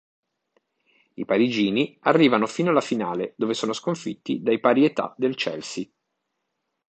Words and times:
I 1.13 1.25
parigini 1.25 1.95
arrivano 1.99 2.47
fino 2.47 2.71
alla 2.71 2.81
finale, 2.81 3.35
dove 3.37 3.53
sono 3.53 3.71
sconfitti 3.71 4.41
dai 4.41 4.59
pari 4.59 4.83
età 4.83 5.13
del 5.15 5.35
Chelsea. 5.35 5.87